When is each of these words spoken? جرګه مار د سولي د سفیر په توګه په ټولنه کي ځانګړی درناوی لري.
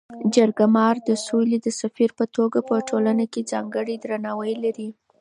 جرګه 0.35 0.65
مار 0.75 0.95
د 1.07 1.09
سولي 1.25 1.57
د 1.61 1.67
سفیر 1.81 2.09
په 2.19 2.25
توګه 2.35 2.59
په 2.69 2.75
ټولنه 2.89 3.25
کي 3.33 3.41
ځانګړی 3.51 3.95
درناوی 3.99 4.53
لري. 4.63 4.89